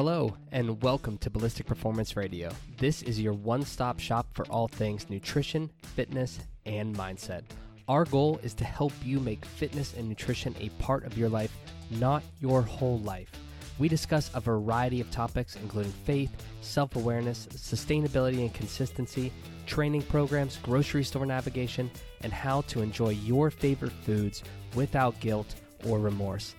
[0.00, 2.50] Hello, and welcome to Ballistic Performance Radio.
[2.78, 7.42] This is your one stop shop for all things nutrition, fitness, and mindset.
[7.88, 11.54] Our goal is to help you make fitness and nutrition a part of your life,
[11.90, 13.30] not your whole life.
[13.78, 16.30] We discuss a variety of topics, including faith,
[16.60, 19.32] self awareness, sustainability and consistency,
[19.70, 21.88] training programs, grocery store navigation,
[22.22, 24.42] and how to enjoy your favorite foods
[24.74, 25.54] without guilt
[25.86, 26.56] or remorse.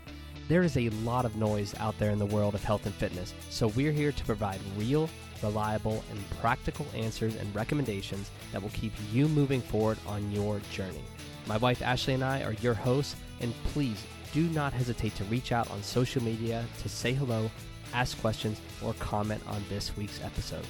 [0.48, 3.34] There is a lot of noise out there in the world of health and fitness,
[3.50, 5.10] so we're here to provide real,
[5.44, 11.04] reliable, and practical answers and recommendations that will keep you moving forward on your journey.
[11.48, 15.52] My wife Ashley and I are your hosts, and please do not hesitate to reach
[15.52, 17.52] out on social media to say hello,
[17.94, 20.66] ask questions, or comment on this week's episode.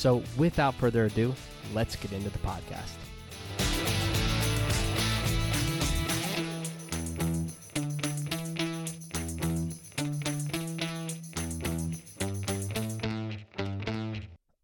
[0.00, 1.34] So, without further ado,
[1.74, 2.94] let's get into the podcast.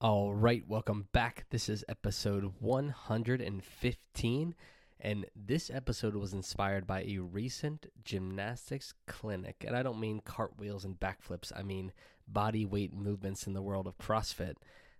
[0.01, 1.45] All right, welcome back.
[1.51, 4.55] This is episode 115,
[5.01, 9.67] and this episode was inspired by a recent gymnastics clinic.
[9.69, 11.92] And I don't mean cartwheels and backflips, I mean
[12.27, 14.55] body weight movements in the world of CrossFit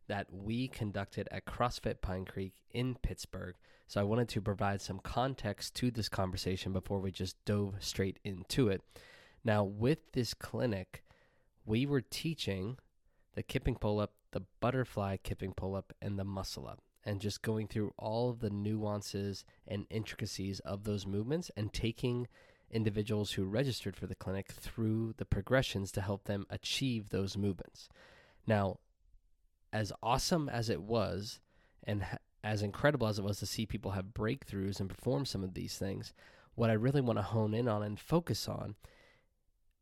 [0.09, 3.55] that we conducted at CrossFit Pine Creek in Pittsburgh.
[3.87, 8.19] So I wanted to provide some context to this conversation before we just dove straight
[8.25, 8.83] into it.
[9.45, 11.05] Now, with this clinic,
[11.65, 12.79] we were teaching
[13.35, 17.43] the kipping pull up the butterfly kipping pull up and the muscle up and just
[17.43, 22.27] going through all of the nuances and intricacies of those movements and taking
[22.71, 27.89] individuals who registered for the clinic through the progressions to help them achieve those movements.
[28.47, 28.79] Now,
[29.77, 31.39] as awesome as it was
[31.85, 32.03] and
[32.43, 35.77] as incredible as it was to see people have breakthroughs and perform some of these
[35.77, 36.15] things,
[36.55, 38.77] what I really want to hone in on and focus on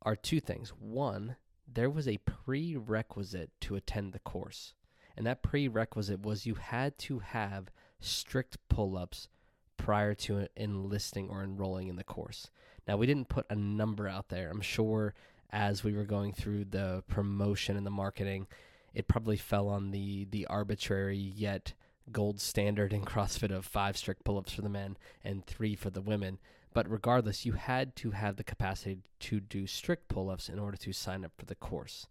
[0.02, 0.70] are two things.
[0.70, 1.36] One,
[1.72, 4.74] there was a prerequisite to attend the course.
[5.16, 9.28] And that prerequisite was you had to have strict pull ups
[9.76, 12.50] prior to enlisting or enrolling in the course.
[12.88, 14.50] Now, we didn't put a number out there.
[14.50, 15.14] I'm sure
[15.50, 18.48] as we were going through the promotion and the marketing,
[18.94, 21.74] it probably fell on the, the arbitrary yet
[22.12, 25.90] gold standard in CrossFit of five strict pull ups for the men and three for
[25.90, 26.38] the women.
[26.72, 30.76] But regardless, you had to have the capacity to do strict pull ups in order
[30.76, 32.06] to sign up for the course.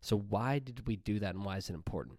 [0.00, 2.18] So, why did we do that and why is it important?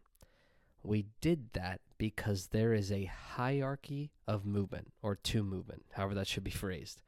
[0.83, 6.27] We did that because there is a hierarchy of movement or to movement, however that
[6.27, 7.01] should be phrased.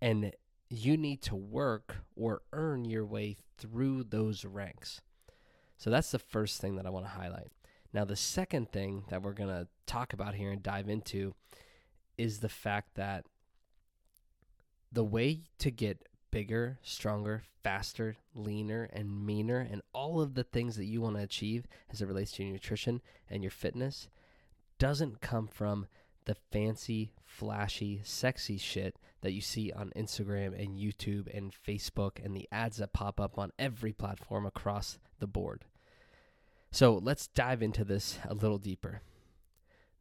[0.00, 0.32] And
[0.68, 5.00] you need to work or earn your way through those ranks.
[5.78, 7.48] So, that's the first thing that I want to highlight.
[7.92, 11.34] Now, the second thing that we're going to talk about here and dive into
[12.18, 13.24] is the fact that
[14.92, 20.76] the way to get bigger, stronger, faster, leaner, and meaner, and all of the things
[20.76, 23.00] that you want to achieve as it relates to your nutrition
[23.30, 24.08] and your fitness
[24.78, 25.86] doesn't come from
[26.24, 32.36] the fancy, flashy, sexy shit that you see on Instagram and YouTube and Facebook and
[32.36, 35.64] the ads that pop up on every platform across the board.
[36.70, 39.02] So let's dive into this a little deeper.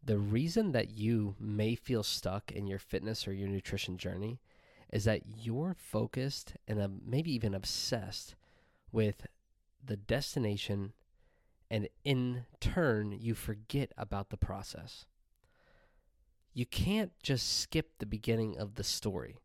[0.03, 4.39] The reason that you may feel stuck in your fitness or your nutrition journey
[4.91, 8.35] is that you're focused and uh, maybe even obsessed
[8.91, 9.27] with
[9.83, 10.93] the destination,
[11.69, 15.05] and in turn, you forget about the process.
[16.53, 19.37] You can't just skip the beginning of the story,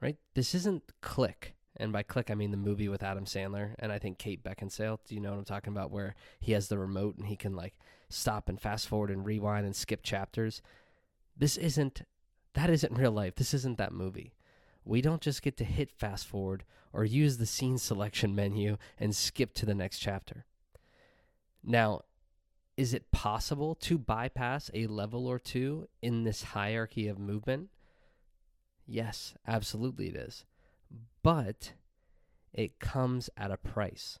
[0.00, 0.16] right?
[0.34, 1.54] This isn't Click.
[1.76, 4.98] And by click, I mean the movie with Adam Sandler and I think Kate Beckinsale.
[5.06, 5.90] Do you know what I'm talking about?
[5.90, 7.74] Where he has the remote and he can like
[8.08, 10.62] stop and fast forward and rewind and skip chapters.
[11.36, 12.02] This isn't,
[12.54, 13.36] that isn't real life.
[13.36, 14.34] This isn't that movie
[14.84, 19.14] we don't just get to hit fast forward or use the scene selection menu and
[19.14, 20.44] skip to the next chapter.
[21.62, 22.02] Now,
[22.76, 27.68] is it possible to bypass a level or two in this hierarchy of movement?
[28.86, 30.44] Yes, absolutely it is.
[31.22, 31.72] But
[32.52, 34.18] it comes at a price.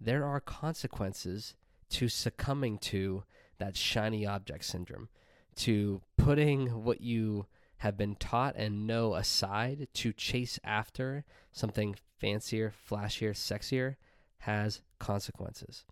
[0.00, 1.54] There are consequences
[1.90, 3.24] to succumbing to
[3.58, 5.08] that shiny object syndrome,
[5.56, 7.46] to putting what you
[7.78, 13.96] have been taught and know aside to chase after something fancier, flashier, sexier
[14.38, 15.84] has consequences.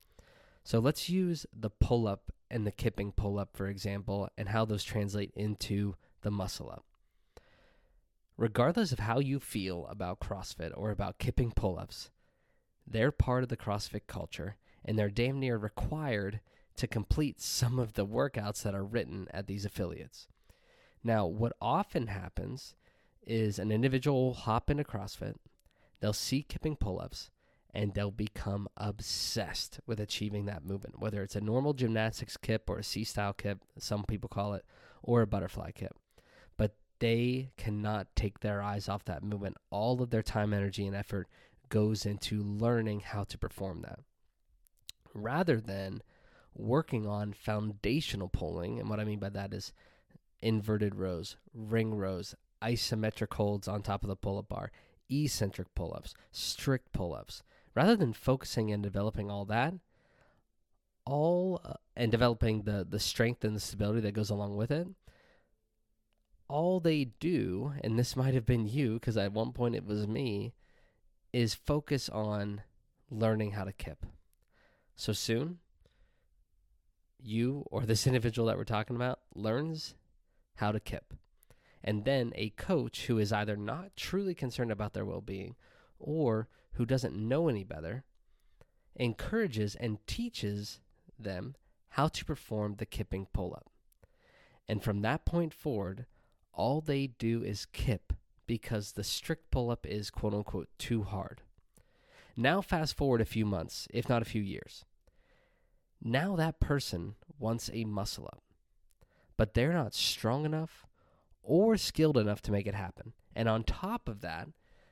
[0.63, 4.65] So let's use the pull up and the kipping pull up, for example, and how
[4.65, 6.85] those translate into the muscle up.
[8.41, 12.11] Regardless of how you feel about CrossFit or about kipping pull ups,
[12.87, 16.41] they're part of the CrossFit culture and they're damn near required
[16.77, 20.27] to complete some of the workouts that are written at these affiliates.
[21.05, 22.75] Now, what often happens
[23.27, 25.35] is an individual will hop into CrossFit,
[26.01, 27.29] they'll see kipping pull ups,
[27.75, 32.79] and they'll become obsessed with achieving that movement, whether it's a normal gymnastics kip or
[32.79, 34.65] a C style kip, some people call it,
[35.03, 35.95] or a butterfly kip.
[37.00, 39.56] They cannot take their eyes off that movement.
[39.70, 41.29] All of their time, energy, and effort
[41.69, 44.00] goes into learning how to perform that
[45.14, 46.02] rather than
[46.55, 48.79] working on foundational pulling.
[48.79, 49.73] And what I mean by that is
[50.43, 54.70] inverted rows, ring rows, isometric holds on top of the pull up bar,
[55.08, 57.43] eccentric pull ups, strict pull ups.
[57.75, 59.75] Rather than focusing and developing all that,
[61.06, 64.88] all uh, and developing the the strength and the stability that goes along with it,
[66.50, 70.06] all they do, and this might have been you because at one point it was
[70.06, 70.52] me,
[71.32, 72.62] is focus on
[73.08, 74.05] learning how to kip.
[74.97, 75.58] So soon,
[77.23, 79.94] you or this individual that we're talking about learns
[80.56, 81.14] how to kip.
[81.82, 85.55] And then a coach who is either not truly concerned about their well being
[85.99, 88.05] or who doesn't know any better
[88.96, 90.81] encourages and teaches
[91.19, 91.55] them
[91.91, 93.70] how to perform the kipping pull up.
[94.69, 96.06] And from that point forward,
[96.52, 98.12] all they do is kip
[98.47, 101.43] because the strict pull up is quote unquote too hard.
[102.37, 104.85] Now, fast forward a few months, if not a few years.
[106.02, 108.43] Now that person wants a muscle up,
[109.37, 110.87] but they're not strong enough
[111.43, 113.12] or skilled enough to make it happen.
[113.37, 114.49] And on top of that,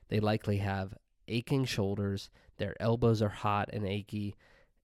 [0.09, 0.93] they likely have
[1.27, 4.35] aching shoulders, their elbows are hot and achy,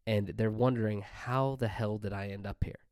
[0.07, 2.84] and they're wondering, how the hell did I end up here?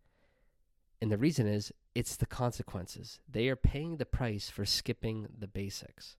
[1.03, 3.19] And the reason is, it's the consequences.
[3.29, 6.15] They are paying the price for skipping the basics.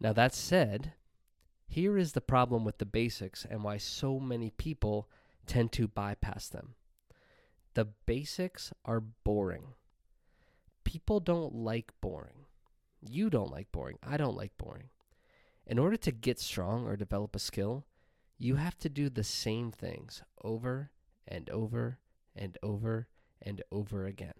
[0.00, 0.94] Now, that said,
[1.68, 5.08] here is the problem with the basics and why so many people
[5.46, 6.74] tend to bypass them.
[7.74, 9.74] The basics are boring.
[10.82, 12.46] People don't like boring.
[13.00, 14.00] You don't like boring.
[14.02, 14.88] I don't like boring.
[15.64, 17.84] In order to get strong or develop a skill,
[18.36, 20.90] you have to do the same things over
[21.28, 22.00] and over
[22.34, 23.08] and over
[23.40, 24.34] and over again.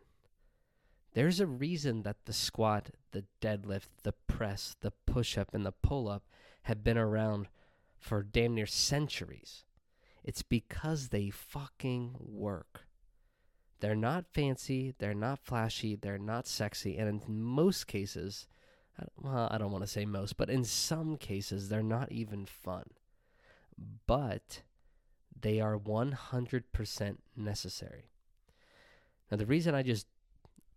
[1.14, 5.72] There's a reason that the squat, the deadlift, the press, the push up, and the
[5.72, 6.24] pull up
[6.62, 7.48] have been around
[7.98, 9.64] for damn near centuries.
[10.24, 12.86] It's because they fucking work.
[13.80, 18.46] They're not fancy, they're not flashy, they're not sexy, and in most cases,
[19.20, 22.84] well, I don't want to say most, but in some cases, they're not even fun.
[24.06, 24.62] But
[25.42, 28.10] they are 100% necessary.
[29.30, 30.06] Now, the reason I just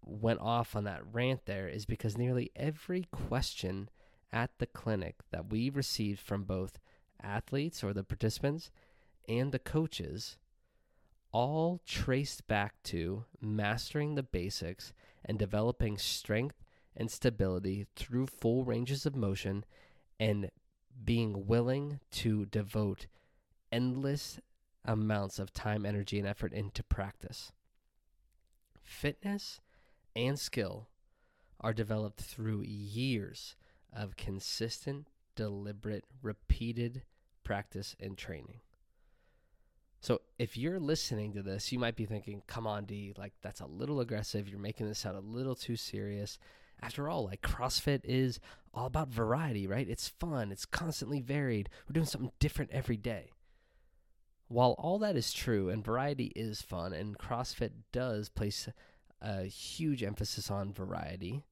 [0.04, 3.90] went off on that rant there is because nearly every question
[4.32, 6.80] at the clinic that we received from both
[7.22, 8.70] athletes or the participants
[9.28, 10.38] and the coaches
[11.32, 16.64] all traced back to mastering the basics and developing strength
[16.96, 19.66] and stability through full ranges of motion
[20.20, 20.50] and
[21.04, 23.08] being willing to devote
[23.72, 24.40] endless
[24.86, 27.52] amounts of time, energy, and effort into practice.
[28.82, 29.60] Fitness
[30.16, 30.88] and skill
[31.60, 33.56] are developed through years
[33.92, 37.04] of consistent, deliberate, repeated
[37.44, 38.60] practice and training.
[40.02, 43.62] So if you're listening to this, you might be thinking, come on, D, like that's
[43.62, 44.48] a little aggressive.
[44.48, 46.38] You're making this sound a little too serious.
[46.82, 48.40] After all, like CrossFit is
[48.74, 49.90] all about variety, right?
[49.90, 51.70] It's fun, it's constantly varied.
[51.88, 53.32] We're doing something different every day.
[54.48, 58.70] While all that is true and variety is fun, and CrossFit does place
[59.22, 61.44] a huge emphasis on variety,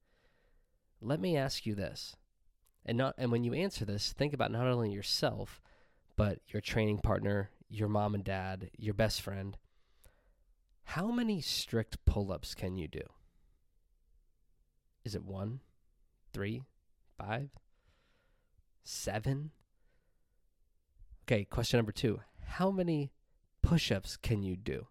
[1.01, 2.15] let me ask you this.
[2.85, 5.62] And not and when you answer this, think about not only yourself,
[6.15, 9.57] but your training partner, your mom and dad, your best friend.
[10.83, 13.01] How many strict pull-ups can you do?
[15.03, 15.62] Is it one,
[16.33, 16.63] three,
[17.17, 17.50] five,
[18.83, 19.51] seven?
[21.25, 22.19] Okay, question number two.
[22.45, 23.12] How many
[23.62, 24.88] push ups can you do?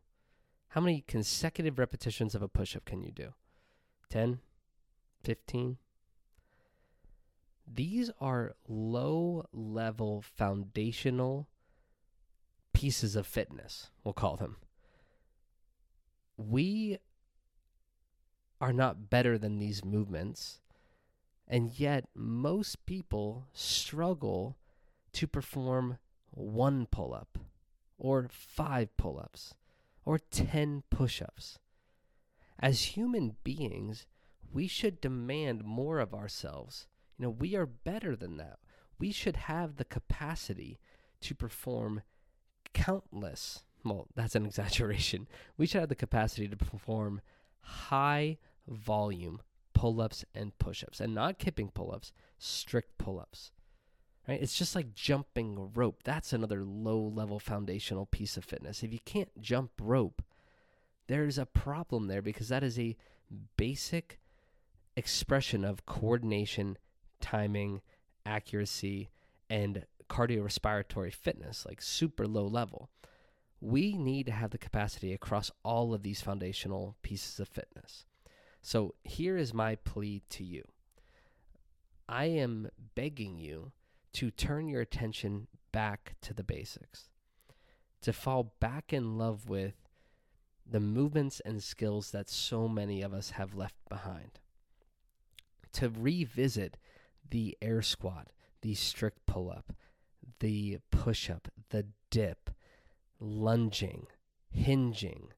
[0.68, 3.34] How many consecutive repetitions of a push up can you do?
[4.10, 4.40] 10,
[5.22, 5.76] 15?
[7.66, 11.48] These are low level foundational
[12.72, 14.56] pieces of fitness, we'll call them.
[16.36, 16.98] We
[18.60, 20.60] are not better than these movements.
[21.48, 24.56] And yet, most people struggle
[25.12, 25.98] to perform
[26.32, 27.38] one pull up,
[27.98, 29.54] or five pull ups,
[30.04, 31.58] or 10 push ups.
[32.58, 34.06] As human beings,
[34.52, 36.86] we should demand more of ourselves.
[37.18, 38.58] You know, we are better than that.
[38.98, 40.78] We should have the capacity
[41.20, 42.02] to perform
[42.72, 45.28] countless, well, that's an exaggeration.
[45.56, 47.20] We should have the capacity to perform
[47.60, 49.40] high volume
[49.74, 53.50] pull ups and push ups, and not kipping pull ups, strict pull ups.
[54.28, 54.40] Right?
[54.40, 56.02] It's just like jumping rope.
[56.04, 58.82] That's another low level foundational piece of fitness.
[58.82, 60.22] If you can't jump rope,
[61.08, 62.96] there's a problem there because that is a
[63.56, 64.20] basic
[64.96, 66.78] expression of coordination,
[67.20, 67.80] timing,
[68.24, 69.10] accuracy,
[69.50, 72.90] and cardiorespiratory fitness, like super low level.
[73.60, 78.06] We need to have the capacity across all of these foundational pieces of fitness.
[78.60, 80.64] So here is my plea to you
[82.08, 83.72] I am begging you
[84.14, 87.08] to turn your attention back to the basics,
[88.02, 89.74] to fall back in love with
[90.68, 94.40] the movements and skills that so many of us have left behind,
[95.72, 96.76] to revisit
[97.30, 98.28] the air squat,
[98.60, 99.72] the strict pull up,
[100.40, 102.50] the push up, the dip,
[103.18, 104.06] lunging,
[104.50, 105.28] hinging,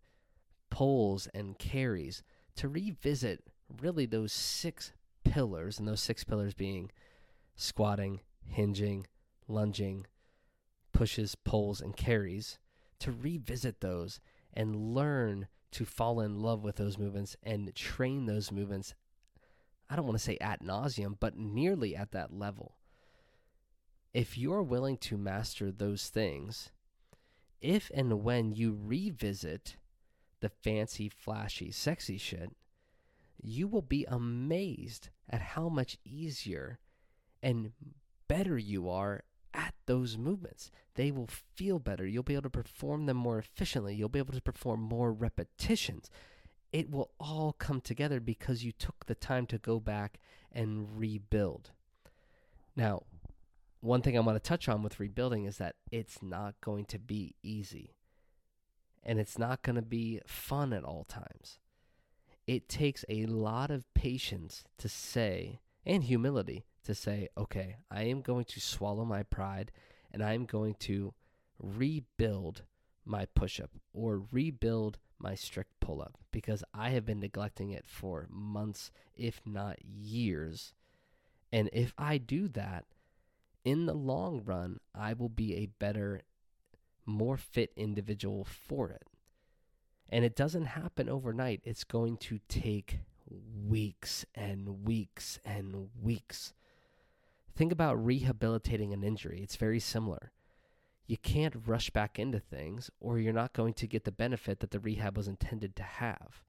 [0.71, 2.23] pulls, and carries,
[2.57, 3.45] to revisit
[3.81, 4.93] really those six
[5.25, 6.91] pillars, and those six pillars being
[7.57, 9.07] squatting, hinging,
[9.49, 10.07] lunging,
[10.93, 12.59] pushes, pulls, and carries,
[13.01, 14.21] to revisit those
[14.53, 18.95] and learn to fall in love with those movements and train those movements.
[19.91, 22.77] I don't want to say at nauseum, but nearly at that level.
[24.13, 26.71] If you're willing to master those things,
[27.61, 29.77] if and when you revisit
[30.41, 32.53] the fancy, flashy, sexy shit,
[33.43, 36.79] you will be amazed at how much easier
[37.43, 37.73] and
[38.29, 40.71] better you are at those movements.
[40.95, 42.07] They will feel better.
[42.07, 43.95] You'll be able to perform them more efficiently.
[43.95, 46.11] You'll be able to perform more repetitions.
[46.73, 50.19] It will all come together because you took the time to go back
[50.51, 51.71] and rebuild.
[52.75, 53.03] Now,
[53.81, 56.99] one thing I want to touch on with rebuilding is that it's not going to
[56.99, 57.95] be easy
[59.05, 61.59] and it's not going to be fun at all times.
[62.47, 68.21] It takes a lot of patience to say, and humility to say, okay, I am
[68.21, 69.73] going to swallow my pride
[70.13, 71.15] and I'm going to
[71.59, 72.63] rebuild
[73.05, 77.85] my push up or rebuild my strict pull up because I have been neglecting it
[77.87, 80.75] for months, if not years.
[81.53, 82.85] And if I do that,
[83.65, 86.23] in the long run, I will be a better,
[87.07, 89.07] more fit individual for it.
[90.11, 91.63] And it doesn't happen overnight.
[91.65, 92.99] It's going to take
[93.67, 96.53] weeks and weeks and weeks.
[97.55, 99.41] Think about rehabilitating an injury.
[99.43, 100.33] It's very similar.
[101.07, 104.71] You can't rush back into things, or you're not going to get the benefit that
[104.71, 106.43] the rehab was intended to have.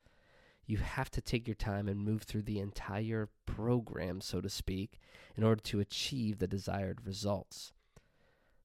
[0.66, 5.00] You have to take your time and move through the entire program, so to speak,
[5.36, 7.74] in order to achieve the desired results.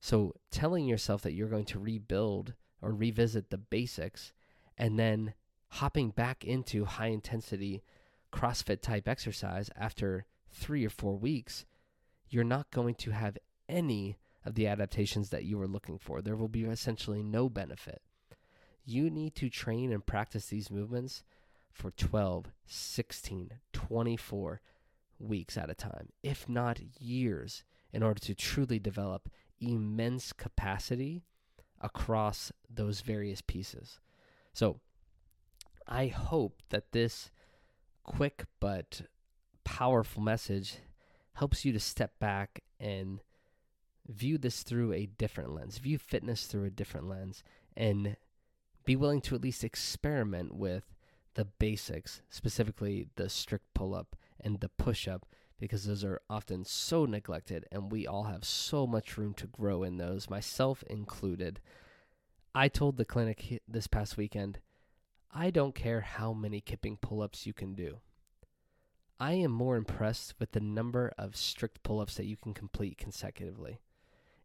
[0.00, 4.32] So, telling yourself that you're going to rebuild or revisit the basics
[4.78, 5.34] and then
[5.68, 7.82] hopping back into high intensity
[8.32, 11.66] CrossFit type exercise after three or four weeks,
[12.30, 13.36] you're not going to have
[13.68, 16.22] any of the adaptations that you were looking for.
[16.22, 18.00] There will be essentially no benefit.
[18.84, 21.22] You need to train and practice these movements
[21.72, 24.60] for 12, 16, 24
[25.18, 29.28] weeks at a time, if not years, in order to truly develop
[29.60, 31.22] immense capacity
[31.80, 34.00] across those various pieces.
[34.52, 34.80] So
[35.86, 37.30] I hope that this
[38.04, 39.02] quick but
[39.64, 40.78] powerful message
[41.34, 43.20] helps you to step back and
[44.06, 47.42] view this through a different lens, view fitness through a different lens,
[47.76, 48.16] and
[48.84, 50.94] be willing to at least experiment with
[51.34, 55.26] the basics, specifically the strict pull up and the push up,
[55.58, 59.82] because those are often so neglected and we all have so much room to grow
[59.82, 61.60] in those, myself included.
[62.54, 64.58] I told the clinic this past weekend,
[65.32, 68.00] I don't care how many kipping pull ups you can do.
[69.20, 72.96] I am more impressed with the number of strict pull ups that you can complete
[72.96, 73.78] consecutively.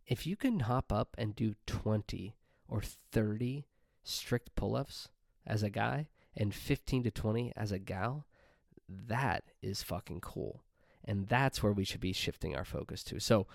[0.05, 2.35] If you can hop up and do 20
[2.67, 2.81] or
[3.13, 3.65] 30
[4.03, 5.07] strict pull ups
[5.47, 8.25] as a guy and 15 to 20 as a gal,
[8.89, 10.61] that is fucking cool.
[11.05, 13.19] And that's where we should be shifting our focus to.
[13.21, 13.47] So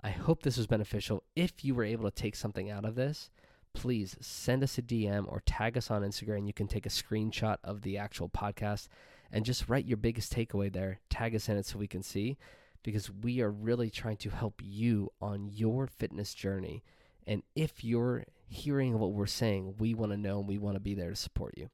[0.00, 1.24] I hope this was beneficial.
[1.34, 3.30] If you were able to take something out of this,
[3.74, 6.46] please send us a DM or tag us on Instagram.
[6.46, 8.86] You can take a screenshot of the actual podcast
[9.32, 11.00] and just write your biggest takeaway there.
[11.08, 12.36] Tag us in it so we can see
[12.82, 16.82] because we are really trying to help you on your fitness journey.
[17.26, 20.80] And if you're hearing what we're saying, we want to know and we want to
[20.80, 21.70] be there to support you.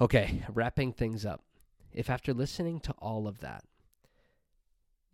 [0.00, 1.42] Okay, wrapping things up.
[1.92, 3.64] If after listening to all of that,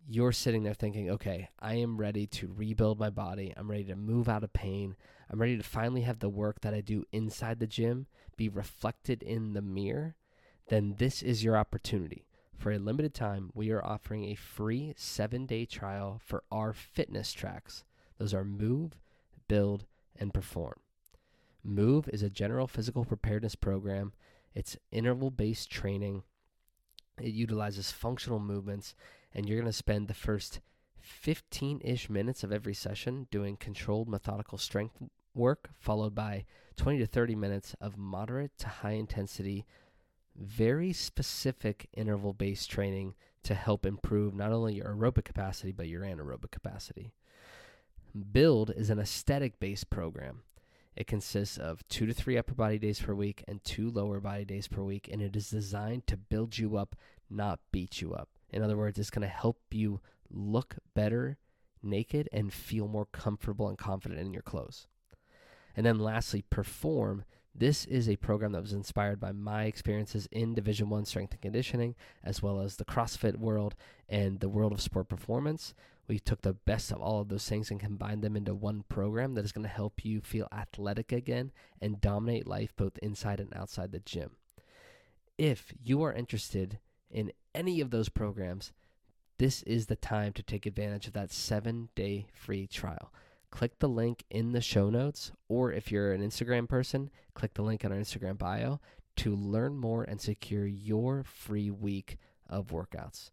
[0.07, 3.53] you're sitting there thinking, okay, I am ready to rebuild my body.
[3.57, 4.95] I'm ready to move out of pain.
[5.29, 8.05] I'm ready to finally have the work that I do inside the gym
[8.37, 10.15] be reflected in the mirror.
[10.67, 12.25] Then this is your opportunity.
[12.57, 17.33] For a limited time, we are offering a free seven day trial for our fitness
[17.33, 17.83] tracks.
[18.17, 18.93] Those are Move,
[19.47, 19.85] Build,
[20.17, 20.79] and Perform.
[21.63, 24.13] Move is a general physical preparedness program,
[24.53, 26.23] it's interval based training.
[27.19, 28.95] It utilizes functional movements
[29.33, 30.61] and you're going to spend the first
[30.99, 34.95] 15 ish minutes of every session doing controlled methodical strength
[35.33, 36.45] work, followed by
[36.77, 39.65] 20 to 30 minutes of moderate to high intensity,
[40.35, 46.01] very specific interval based training to help improve not only your aerobic capacity, but your
[46.01, 47.13] anaerobic capacity.
[48.31, 50.41] Build is an aesthetic based program.
[50.95, 54.45] It consists of two to three upper body days per week and two lower body
[54.45, 56.95] days per week, and it is designed to build you up,
[57.29, 58.29] not beat you up.
[58.49, 59.99] In other words, it's going to help you
[60.31, 61.37] look better
[61.83, 64.87] naked and feel more comfortable and confident in your clothes.
[65.75, 67.25] And then lastly, perform.
[67.57, 71.41] This is a program that was inspired by my experiences in Division 1 strength and
[71.41, 73.75] conditioning as well as the CrossFit world
[74.09, 75.73] and the world of sport performance.
[76.05, 79.35] We took the best of all of those things and combined them into one program
[79.35, 83.55] that is going to help you feel athletic again and dominate life both inside and
[83.55, 84.31] outside the gym.
[85.37, 88.73] If you are interested in any of those programs,
[89.37, 93.13] this is the time to take advantage of that seven day free trial.
[93.55, 97.61] Click the link in the show notes, or if you're an Instagram person, click the
[97.61, 98.81] link in our Instagram bio
[99.15, 102.17] to learn more and secure your free week
[102.49, 103.31] of workouts.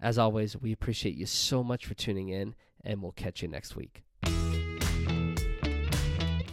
[0.00, 3.76] As always, we appreciate you so much for tuning in, and we'll catch you next
[3.76, 4.02] week.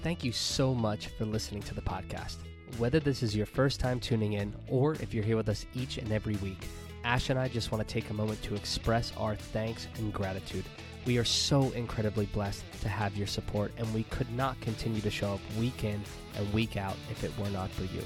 [0.03, 2.36] Thank you so much for listening to the podcast.
[2.77, 5.98] Whether this is your first time tuning in or if you're here with us each
[5.98, 6.67] and every week,
[7.03, 10.65] Ash and I just want to take a moment to express our thanks and gratitude.
[11.05, 15.10] We are so incredibly blessed to have your support, and we could not continue to
[15.10, 16.01] show up week in
[16.36, 18.03] and week out if it were not for you.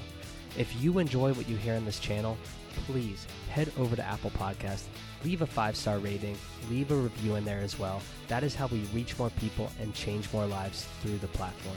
[0.56, 2.38] If you enjoy what you hear on this channel,
[2.86, 4.84] please head over to Apple Podcast,
[5.24, 6.36] leave a five star rating,
[6.70, 8.00] leave a review in there as well.
[8.28, 11.76] That is how we reach more people and change more lives through the platform.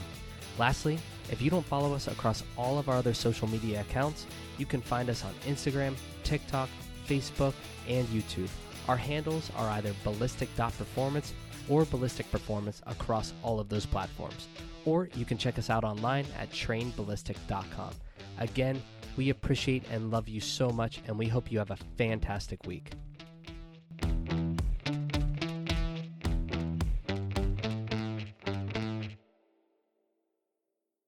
[0.58, 0.98] Lastly,
[1.30, 4.80] if you don't follow us across all of our other social media accounts, you can
[4.80, 6.68] find us on Instagram, TikTok,
[7.06, 7.54] Facebook,
[7.88, 8.48] and YouTube.
[8.88, 11.32] Our handles are either ballistic.performance
[11.68, 14.48] or ballistic performance across all of those platforms.
[14.84, 17.90] Or you can check us out online at trainballistic.com.
[18.38, 18.82] Again,
[19.16, 22.92] we appreciate and love you so much, and we hope you have a fantastic week.